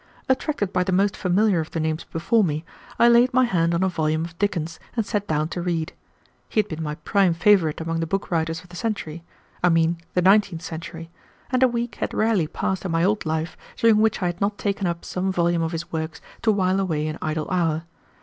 Attracted 0.27 0.73
by 0.73 0.83
the 0.83 0.91
most 0.91 1.15
familiar 1.15 1.59
of 1.59 1.69
the 1.69 1.79
names 1.79 2.05
before 2.05 2.43
me, 2.43 2.65
I 2.97 3.07
laid 3.07 3.35
my 3.35 3.43
hand 3.45 3.75
on 3.75 3.83
a 3.83 3.87
volume 3.87 4.25
of 4.25 4.35
Dickens, 4.39 4.79
and 4.95 5.05
sat 5.05 5.27
down 5.27 5.47
to 5.49 5.61
read. 5.61 5.93
He 6.49 6.59
had 6.59 6.67
been 6.67 6.81
my 6.81 6.95
prime 6.95 7.35
favorite 7.35 7.79
among 7.79 7.99
the 7.99 8.07
bookwriters 8.07 8.63
of 8.63 8.69
the 8.69 8.75
century, 8.75 9.23
I 9.63 9.69
mean 9.69 9.99
the 10.15 10.23
nineteenth 10.23 10.63
century, 10.63 11.11
and 11.51 11.61
a 11.61 11.67
week 11.67 11.97
had 11.97 12.15
rarely 12.15 12.47
passed 12.47 12.83
in 12.83 12.89
my 12.89 13.03
old 13.03 13.27
life 13.27 13.55
during 13.77 13.97
which 13.97 14.23
I 14.23 14.25
had 14.25 14.41
not 14.41 14.57
taken 14.57 14.87
up 14.87 15.05
some 15.05 15.31
volume 15.31 15.61
of 15.61 15.71
his 15.71 15.91
works 15.91 16.19
to 16.41 16.51
while 16.51 16.79
away 16.79 17.05
an 17.05 17.19
idle 17.21 17.47
hour. 17.51 17.83